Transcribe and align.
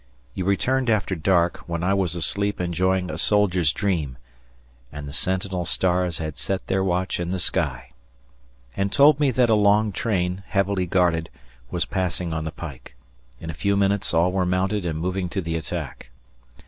You 0.33 0.45
returned 0.45 0.89
after 0.89 1.13
dark, 1.13 1.57
when 1.67 1.83
I 1.83 1.93
was 1.93 2.15
asleep 2.15 2.59
enjoying 2.59 3.11
a 3.11 3.19
soldier's 3.19 3.71
dream, 3.71 4.17
"and 4.91 5.07
the 5.07 5.13
sentinel 5.13 5.63
stars 5.63 6.17
had 6.17 6.39
set 6.39 6.65
their 6.65 6.83
watch 6.83 7.19
in 7.19 7.29
the 7.29 7.37
sky", 7.37 7.91
and 8.75 8.91
told 8.91 9.19
me 9.19 9.29
that 9.29 9.51
a 9.51 9.53
long 9.53 9.91
train, 9.91 10.41
heavily 10.47 10.87
guarded, 10.87 11.29
was 11.69 11.85
passing 11.85 12.33
on 12.33 12.45
the 12.45 12.51
pike. 12.51 12.95
In 13.39 13.51
a 13.51 13.53
few 13.53 13.77
minutes 13.77 14.11
all 14.11 14.31
were 14.31 14.43
mounted 14.43 14.87
and 14.87 14.97
moving 14.97 15.29
to 15.29 15.39
the 15.39 15.55
attack. 15.55 16.09